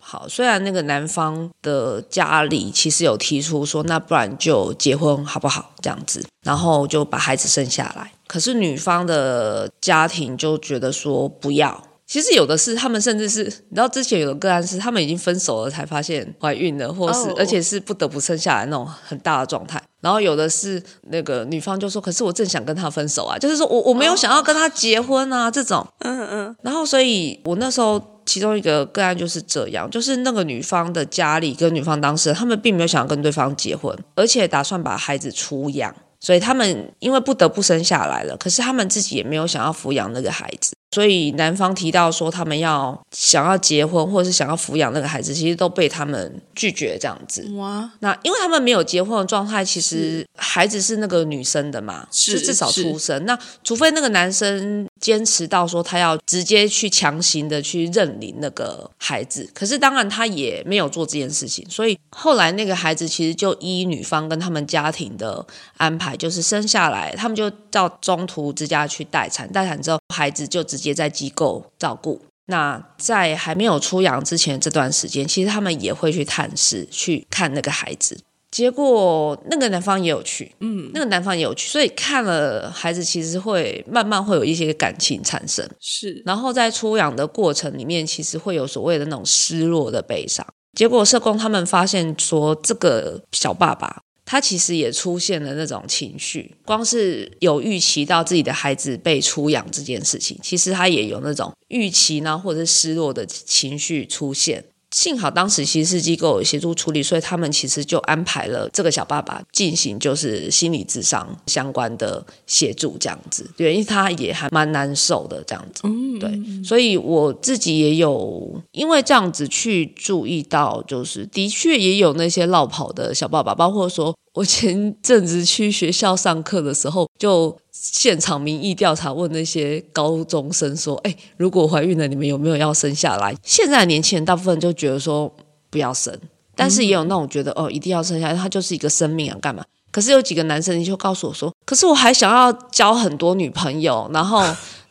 [0.07, 5.71] 好，虽然那个男方的家里其实有提出说，那不然就结婚好不好？
[5.81, 8.11] 这样子，然后就把孩子生下来。
[8.27, 11.83] 可是女方的家庭就觉得说不要。
[12.05, 19.81] 其实有的是，他们甚至是，你知道之前有个个案是，他们已经分手了才发现怀孕了，或是而且是不得不生下来那种很大的状态。
[20.01, 25.87] 然后有的是那个女方就说，可是我正想跟他分手啊，就是说我我没有想要跟他结婚啊这种。
[26.01, 26.55] 嗯嗯。
[26.61, 35.93] 然后所以我那时候其中一个个案就是这样，就是那个女方的家里跟女方当事人，他们并没有想要跟对方结婚，而且打算把孩子出养。
[36.21, 40.73] 所以他们因为不得不生下来了，可是他们自己也没有想要抚养那个孩子。
[40.95, 47.45] 所以男方提到说他们要想要结婚，或者是想要抚养那个孩子，其实都被他们拒绝这样子。
[47.57, 47.91] 哇！
[47.99, 53.25] 那因为他们没有结婚的状态，其实孩子是那个女生的嘛，是至少出生。
[53.25, 61.69] 那除非那个男生坚持到说他要直接去强行的去认领那个孩子，可是当然他也没有做这件事情。
[61.69, 70.84] 所以后来那个孩子其实就依女方跟他们家庭的安排，就是生下来，他们就到中途之家去待产，待产之后孩子就直接。
[70.87, 72.21] 也在机构照顾。
[72.47, 78.19] 那在还没有出养之前这段时间，其实他们也会去探视，去看那个孩子。
[78.51, 85.67] 结果那个男方也有去，嗯，那个男方也有去，所以看了孩子，其实会慢慢会有一些感情产生。
[85.81, 90.45] 是，然后在出养的过程里面，其实会有所谓的那种失落的悲伤。
[90.73, 94.03] 结果社工他们发现说，这个小爸爸。
[94.25, 104.65] 他其实也出现了那种情绪，光是有预期到自己的孩子被出养这件事情，其实他也有那种预期呢，或者是失落的情绪出现。
[104.95, 115.81] 幸好当时其实是机构有协助处理，所以他们其实就安排了这个小爸爸进行就是心理智商相关的协助，这样子，对，因为他也还蛮难受的这样子，
[116.17, 124.15] 对，所以我自己也有因为这样子去注意到，就是的确也有那些落跑的小爸爸，包括说。
[124.35, 135.31] 我前阵子去学校上课的时候，就现场民意调查问那些高中生说：“哎，如果怀孕了，你们有没有要生下来？”现在的年轻人大部分就觉得说
[135.69, 136.17] 不要生，
[136.55, 139.63] 但是也有那种觉得哦一定要生下来，他就是一个生命啊，干嘛？
[139.91, 144.43] 可是有几个男生就告诉我说：“可是我还想要交很多女朋友，然后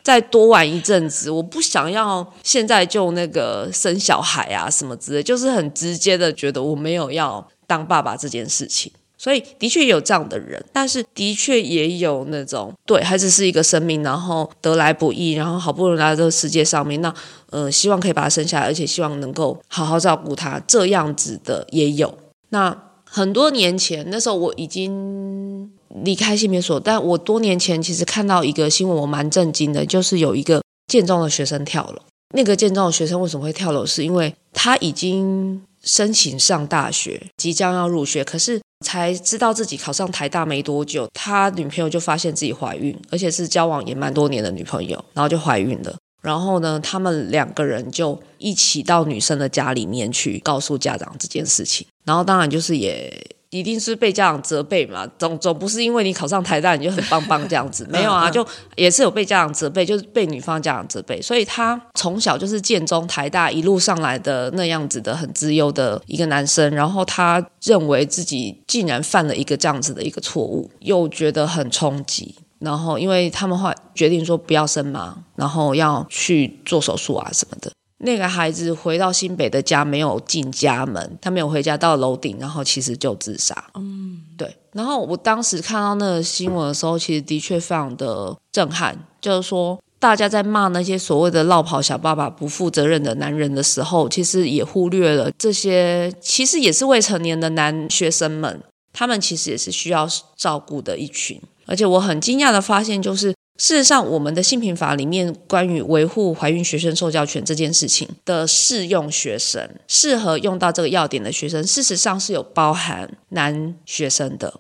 [0.03, 8.93] 再多玩一阵子，我不想要现在就那个生小孩啊什么之类，就是很直接的觉得我没有要当爸爸这件事情。
[9.25, 17.15] 所以的确有这样的人，但是的确也有那种对孩子是一个生命，然后得来不易，然后好不容易来到这个世界上面，那
[17.49, 22.19] 呃希望可以把他生下来，而且希望能够好好照顾他，这样子的也有。
[22.51, 25.73] 那很多年前，那时候我已经
[26.05, 32.03] 离开性别所，但我多年前其实看到一个新闻，我蛮震惊的，就是有一个健壮的学生跳楼。
[32.35, 33.87] 那个健壮的学生为什么会跳楼？
[33.87, 38.61] 是因为他已经申请上大学，即将要入学，可是。
[38.85, 45.97] 才知道自己考上台大没多久，他女朋友就发现自己怀孕，而且是交往也蛮多年的女朋友，然后就怀孕了。
[46.21, 53.11] 然后呢，他们两个人就一起到女生的家里面去告诉家长这件事情，然后当然就是也。
[53.55, 55.07] 一定是被家长责备嘛？
[55.17, 58.45] 总总不是因为你考上台大你就很棒棒这样子， 没有啊，就
[58.75, 61.23] 也是有被家长责备，就是被女方家长责备。
[61.23, 72.35] 所以他从小就是建中、台大一路上来的那样子的很自由的一个男生，然后他认为自己竟然犯了一个这样子的一个错误，又觉得很冲击。
[72.59, 77.71] 然后因为他们会决定说不要生嘛，然后要去做手术啊什么的。
[77.99, 83.71] 那个孩子回到新北的家，没有进家门，他没有回家，到楼顶，然后其实就自杀。
[83.75, 84.57] 嗯，对。
[84.73, 98.61] 然后我当时看到那个新闻的时候，其实的确非常的震撼，就是说大家在骂那些所谓的“落跑小爸爸”不负责任的男人的时候，其实也忽略了这些其实也是未成年的男学生们，
[98.93, 101.41] 他们其实也是需要照顾的一群。
[101.67, 103.33] 而且我很惊讶的发现，就是。
[103.57, 114.53] 事实上，我们的性平法里面关于维护怀孕学生受教权这件事情的适用学生，适合用到这个要点的学生，事实上是有包含男学生的，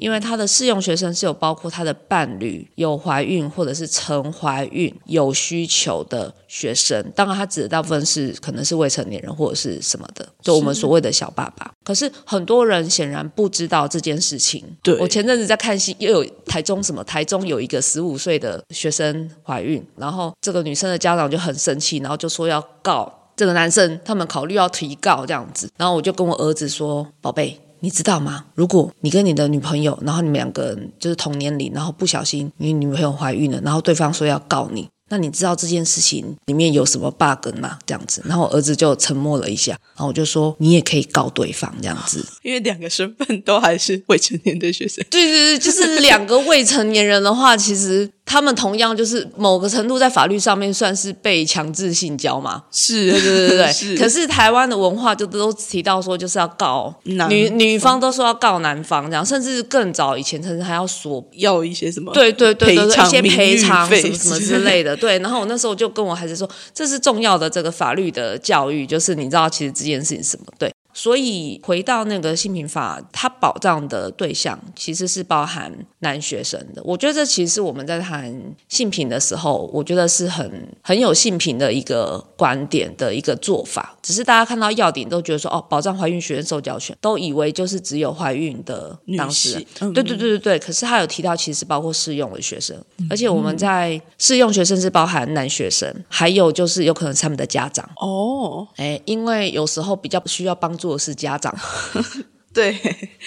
[0.00, 7.00] 因为他的适用学生是有包括他的伴侣有怀孕或者是曾怀孕有需求的学生。
[7.14, 11.72] 当然，他指的大部分是可能是未成年人或者是什么的，就我们所谓的小爸爸。
[11.84, 14.64] 可是很多人显然不知道这件事情。
[14.82, 17.04] 对我前阵子在看戏，又有台中什么？
[17.04, 18.31] 台中有一个十五岁。
[18.38, 25.70] 的学生怀孕，然后这个女生的家长就很生气，然后就说要告这个男生，他们考虑要提告这样子。
[25.76, 28.44] 然后我就跟我儿子说：“宝贝，你知道吗？
[28.54, 37.78] 如果你跟你的女朋友，然后你们两个人就是同年龄，然后不小心你女朋友怀孕了，然后对方说要告你。”那你知道这件事情里面有什么 bug 吗？
[37.84, 45.04] 这样子，然后我儿子就沉默了一下，然后我就说你也可以告对方这样子， 因为两个身份都还是未成年的学生。
[45.10, 48.10] 对对对，就是两个未成年人的话，其实。
[48.32, 52.62] 他们同样就是某个程度在法律上面算是被强制性交嘛？
[52.70, 53.96] 是，对对对对。
[53.98, 62.10] 可是台湾的文化就都提到说就是要告女女方都说要告男方这样，甚至更早以前甚至还要索要一些什么？
[62.14, 64.96] 对对对对对，一些赔偿什么什么之类的。
[64.96, 70.71] 对，然后我那时候就跟我孩子说，这是重要的这个法律的教育，就是你知道其实这件事情什么对。
[70.94, 76.82] 所以回到那个性平法，它保障的对象其实是包含男学生的。
[76.84, 78.34] 我觉得这其实是我们在谈
[78.68, 83.96] 性平的时候，我觉得是很很有性平的一个观点的一个做法。
[84.02, 89.92] 只是大家看到要点都觉得说，哦，保障怀孕学生受教权，都以为就是只有怀孕的当事人。
[89.94, 90.58] 对对对对对。
[90.58, 92.76] 可是他有提到，其实包括适用的学生，
[93.08, 97.88] 而且我们在适用学生是包含男学生，还有就是有可能是他们的家长。
[97.96, 100.76] 哦，哎，因为有时候比较需要帮。
[100.82, 101.54] 做的是家长，
[102.52, 102.76] 对，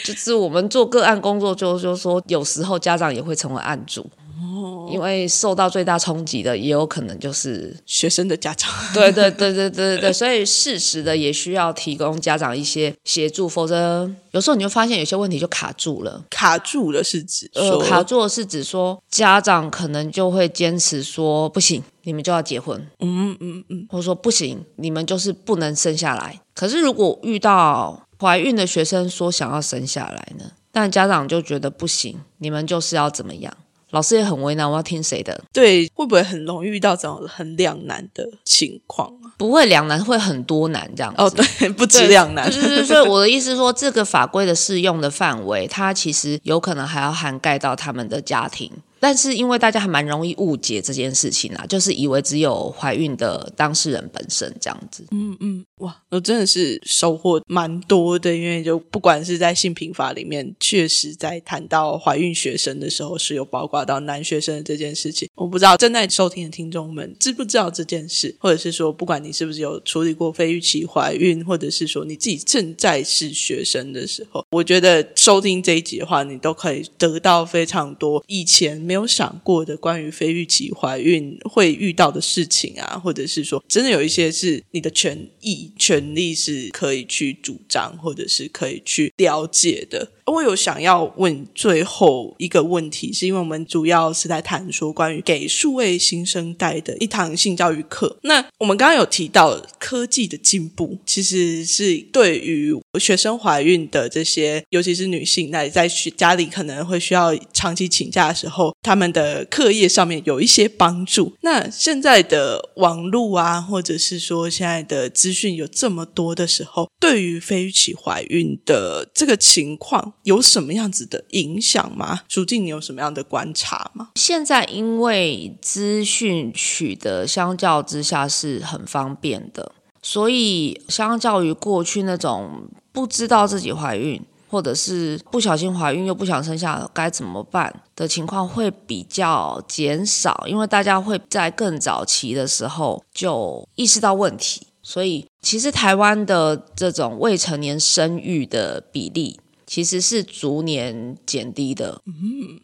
[0.03, 4.05] 就是我们做个案工作，就就说有时候家长也会成为案主。
[4.37, 16.25] 哦，因为受到最大冲击的也有可能就是学生的家长，对对对对对对对，所以适时的也需要提供家长一些协助，否则有时候你就发现有些问题就卡住了。
[16.29, 26.41] 卡住了是指呃，卡住了是指说家长可能就会坚持说不行，你们就要结婚，嗯嗯嗯，或者说不行，你们就是不能生下来。
[26.55, 33.53] 可是如果遇到怀孕的学生说想要生下来呢，但家长就觉得不行，你们就是要怎么样？
[33.91, 35.41] 老师也很为难，我要听谁的？
[35.53, 39.31] 对，会不会很容易遇到这种很两难的情况啊？
[39.37, 41.21] 不会两难，会很多难这样子。
[41.21, 42.51] 哦，对， 不止两难。
[42.83, 48.71] 所以我的意思是说，这个法规的适用的范围，它其实有可能还要涵盖到他们的家庭。
[49.05, 55.05] 但是因为大家还蛮容易误解这件事情啦，就是以为只有怀孕的当事人本身这样子。
[55.11, 65.29] 嗯嗯，哇，我真的是收获蛮多的，因为就不管是在性平法里面，确实在谈到怀孕学生的时候，是有包括到男学生的这件事情。
[65.35, 78.94] 我不知道正在收听的听众们知不知道这件事，或者是说，不管你是不是有处理过非预期怀孕，或者是说你自己正在是学生的时候，我觉得收听这一集的话，你都可以得到非常多以前没。
[78.95, 90.11] 有想过的关于非预期怀孕会遇到的事情啊，或者是说真的有一些是你的权益、权利是可以去主张，或者是可以去了解的。
[90.25, 98.17] 我有想要问最后一个问题，是因为我们主要是在谈说关于给数位新生代的一堂性教育课。
[98.23, 105.87] 那我们刚刚有提到科技的进步，其实是对于学生怀孕的这些，尤其是女性，那在
[106.17, 111.33] 家里可能会需要长期请假的时候，他们的课业上面有一些帮助。
[111.41, 120.13] 那现在的网络啊，或者是说现在的资讯有这么多的时候，对于非预期怀孕的这个情况。
[120.21, 122.21] 有什么样子的影响吗？
[122.27, 124.09] 舒静，你有什么样的观察吗？
[124.15, 129.71] 现在因为资讯取得相较之下是很方便的，
[130.03, 134.21] 所以相较于过去那种不知道自己怀孕，
[134.55, 149.41] 或者是不小心怀孕又不想生下该怎么办的情况会比较减少，因为大家会在更早期的时候就意识到问题，所以其实台湾的这种未成年生育的比例。
[149.67, 151.99] 其实是逐年减低的，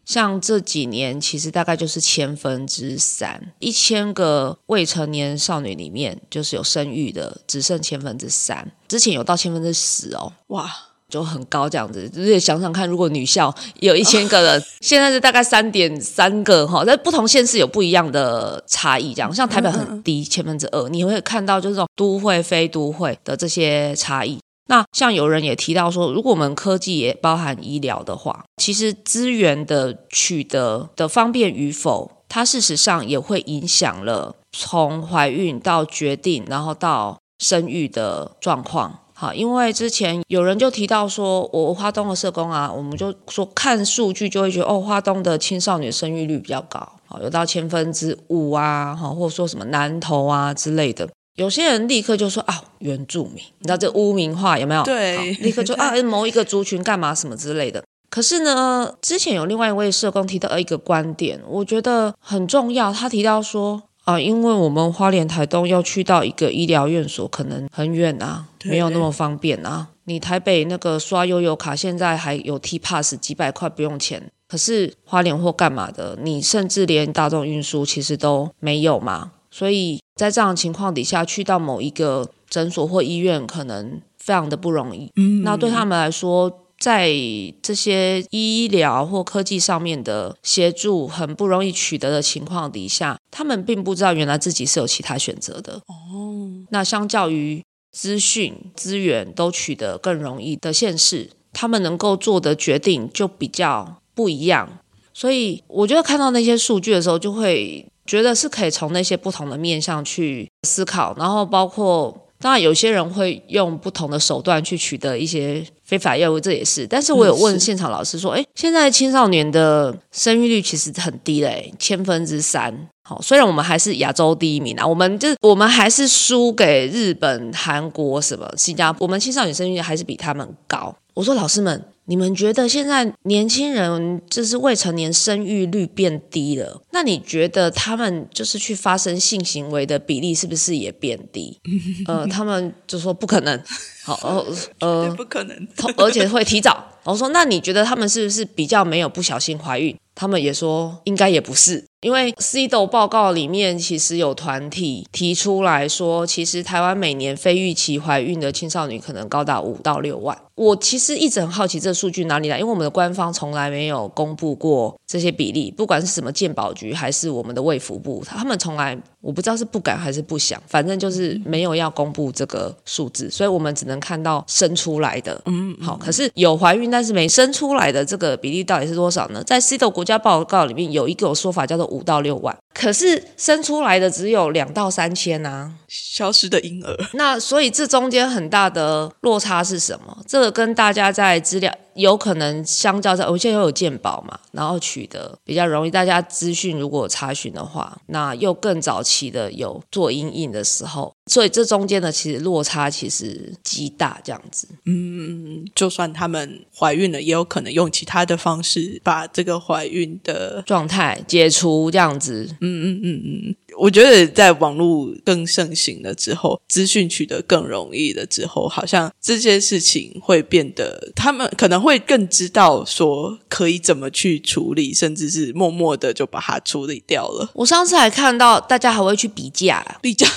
[0.05, 8.71] 像这几年，其实大概就是千分之三，一千个未成年少女里面，就是有生育的，只剩千分之三。
[8.87, 10.71] 之前有到千分之十哦，哇，
[11.11, 12.09] 就很高这样子。
[12.09, 19.13] 就是想想看，如果女校有一千个人， 现在是大概三点三个哈，在不同县市有不一样的差异。
[19.13, 24.39] 这样，像台北很低，千分之二，你会看到就是这种都会非都会的这些差异。
[24.69, 38.99] 那像有人也提到说，如果我们科技也包含医疗的话，其实资源的取得的方便与否，它事实上也会影响了从怀孕到决定，然后到生育的状况。
[39.21, 51.07] 好，因为之前有人就提到说，我花东的社工啊，我们就说看数据就会觉得，哦，花东的青少年生育率比较高，好，有到千分之五啊，好，或者说什么南投啊之类的。
[51.35, 54.81] 有些人立刻就说啊，原住民，你知道这污名化有没有？
[54.81, 57.83] 对，立刻就啊，某一个族群干嘛什么之类的。
[58.09, 62.91] 可是呢，之前有另外一位社工提到一个观点，我觉得很重要。
[62.91, 69.89] 他提到说啊，因为我们花莲台东要去到一个医疗院所，可能很远啊，没有那么方便啊。
[70.05, 79.31] 你台北那个刷悠游卡，现在还有 T Pass 几百块不用钱，可是花莲或干嘛的，你甚至连大众运输其实都没有嘛。
[79.51, 85.11] 所以在这样的情况底下，去到某一个诊所或医院，可能非常的不容易。
[85.17, 87.13] 嗯，那对他们来说，在
[87.61, 95.75] 这些医疗或科技上面的协助很不容易取得的情况底下，他们并不知道原来自己是有其他选择的。
[95.85, 104.79] 哦，那相较于资讯资源都取得更容易的现实，他们能够做的决定就比较不一样。
[105.13, 107.85] 所以，我觉得看到那些数据的时候，就会。
[108.03, 116.87] 觉得是可以从那些不同的面向去思考，然后包括当然有些人会用不同的手段去取得一些非法药物，这也是。
[116.87, 122.73] 但是我有问现场老师说，哎，现在青少年的生育率其实很低嘞，千分之三。
[123.03, 130.95] 好，虽然我们还是亚洲第一名啊，我们就我们还是输给日本、韩国什么新加坡，我们青少年生育率还是比他们高。
[131.13, 131.83] 我说老师们。
[132.11, 136.81] 你们觉得现在年轻人就是未成年生育率变低了？
[136.91, 141.57] 那你觉得他们就是去发生性行为的比例是不是也变低？
[142.05, 143.57] 呃，他们就说不可能。
[144.03, 144.45] 好，
[144.81, 146.85] 呃，不可能，而且会提早。
[147.05, 149.97] 我说，那你觉得他们是不是比较没有不小心怀孕？
[150.13, 151.85] 他们也说应该也不是。
[152.01, 160.35] 因为 CDO 报告里面其实有团体提出来说，其实台湾每年非预期怀孕的青少年可能高达五到六万。
[160.55, 175.39] 我其实一直很好奇这数据哪里来，因为我们的官方从来没有公布过这些比例，不管是什么健保局还是我们的卫福部，他们从来我不知道是不敢还是不想，反正就是没有要公布这个数字，所以我们只能看到生出来的。
[175.45, 179.43] 嗯，好，可是有怀孕但是没生出来的这个比例到底是多少呢？
[179.43, 181.91] 在 CDO 国家报告里面有一个说法叫做。
[181.91, 186.97] 五到六万，可是生出来的只有两到三千啊，消失的婴儿。
[187.15, 190.17] 那所以这中间很大的落差是什么？
[190.25, 191.69] 这个跟大家在资料。
[191.95, 195.91] 有可能相较在，我现在又有鉴宝嘛，然后取得比较容易。
[195.91, 204.67] 大家资讯如果查询的话，那又更早期的有做阴影的时候，所以这中间的其实落差其实极大，这样子。
[204.85, 212.47] 嗯，就算他们怀孕了，也有可能用其他的方式把这个怀孕的状态解除，这样子。
[212.61, 213.55] 嗯嗯嗯嗯。
[213.81, 227.49] 我觉得在网络更盛行了之后，资讯取得更容易了之后，好像这些事情会变得，他们可能会更知道说可以怎么去处理，甚至是默默的就把它处理掉了。
[227.55, 230.27] 我上次还看到大家还会去比价比价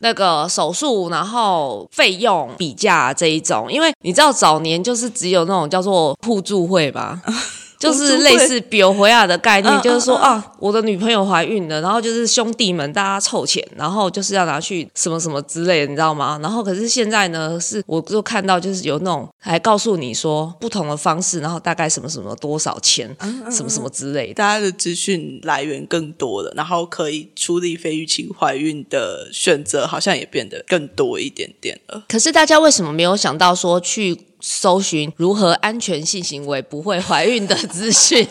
[0.00, 7.22] 那个手术，然后费用比价这一种，因为你知道早年就是只有那种叫做互助会吧。
[7.80, 16.38] 就是类似比回亚的概念，就是说啊，我的女朋友怀孕了，然后就是兄弟们大家凑钱，然后就是要拿去什么什么之类的，你知道吗？
[16.42, 23.08] 然后可是现在呢，是我就看到就是有那种还告诉你说不同的方式，然后大概什么什么多少钱，
[23.50, 32.04] 什么什么之类的，大家的资讯来源更多了，然后可以处理非预期怀孕的选择好像也变得更多一点点了。
[32.06, 34.26] 可是大家为什么没有想到说去？
[34.40, 38.26] 搜寻如何安全性行为不会怀孕的资讯。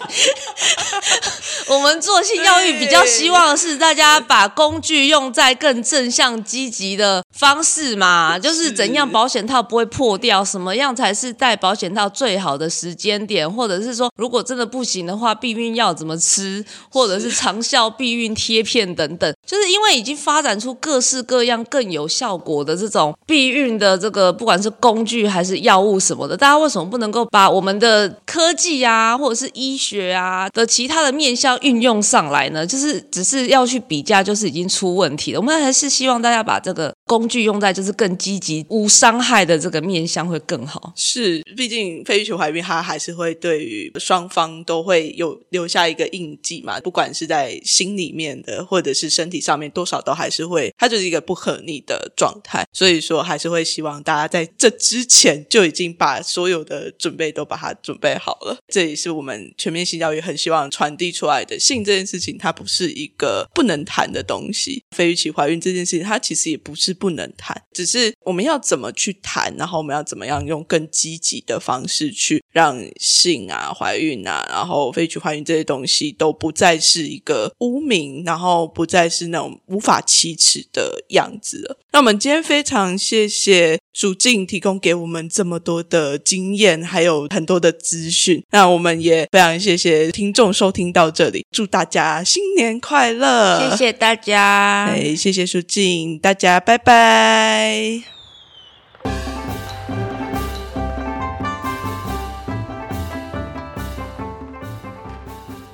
[1.70, 31.59] 我们做性教育比较希望是大家把工具用在更正向积极的方式嘛，就是怎样保险套不会破掉，什么样才是戴保险套最好的时间点，或者是说如果真的不行的话，避孕药怎么吃，或者是长效避孕贴片等等，就是因为已经发展出各式各样更有效果的这种避孕的这个不管是工具还是药物什么的，大家为什么不能够把我们的科技啊，或者是医学啊的其他的面向？
[31.62, 35.39] 运用上来呢，就是只是要去比价，就是已经出问题了。
[35.39, 40.93] 我们还是希望大家把这个工具用在就是更积极、无伤害的这个面向会更好。
[40.95, 46.80] 是，毕竟非预期怀孕，它还是会对于双方都会有留下一个印记嘛。
[46.80, 52.66] 不管是在心里面的，或者是身体上面，多少都还是会，它就是一个不可逆的状态。
[52.72, 58.57] 所以说，还是会希望大家在这之前就已经把所有的准备都把它准备好了。
[58.68, 61.39] 这也是我们全面性教育很希望传递出来。
[61.58, 64.84] 性这件事情，它不是一个不能谈的东西。
[64.95, 81.80] 非预期怀孕这件事情，它其实也不是不能谈，只是我们要怎么去谈，然后我们要怎么样用更积极的方式去让性啊、怀孕啊，然后非预期怀孕这些东西都不再是一个污名，然后不再是那种无法启齿的样子了。
[81.91, 88.43] 那我们今天非常谢谢蜀静提供给我们这么多的经验，还有很多的资讯。
[88.51, 93.71] 那我们也非常谢谢听众收听到这里，祝大家新年快乐！
[93.71, 98.03] 谢谢大家，哎，谢谢蜀静，大家拜拜。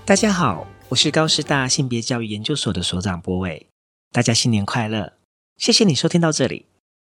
[0.06, 3.68] 大家好，我是高师大性别教育研究所的所长波伟，
[4.14, 5.12] 大家新年快乐！
[5.58, 6.66] 谢谢你收听到这里。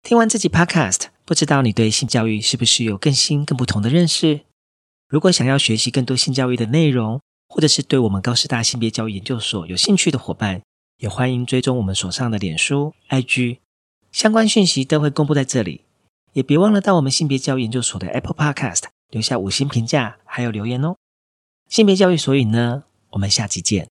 [0.00, 4.42] 听完这集 Podcast，不知道你对性教育是不是有更新、更不同的认识？
[5.08, 10.62] 如果想要学习更多性教育的内容，或者是对我们高师大性别教育研究所有兴趣的伙伴，
[10.98, 13.58] 也欢迎追踪我们所上的脸书、IG，
[14.12, 15.82] 相关讯息都会公布在这里。
[16.32, 20.94] 也别忘了到我们性别教育研究所的 Apple Podcast 留下五星评价，还有留言哦。
[21.68, 23.88] 性别教育所以呢，我们下集见。